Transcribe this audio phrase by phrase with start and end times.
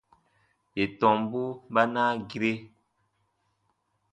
[0.75, 1.41] Yè tɔmbu
[1.73, 2.51] ba naa gire.